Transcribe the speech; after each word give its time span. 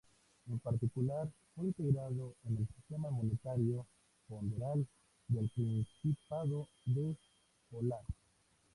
En 0.51 0.57
particular, 0.57 1.29
fue 1.53 1.65
integrado 1.67 2.33
en 2.45 2.57
el 2.57 2.67
sistema 2.75 3.11
monetario-ponderal 3.11 4.87
del 5.27 5.47
Principado 5.51 6.67
de 6.87 7.15
Pólatsk. 7.69 8.09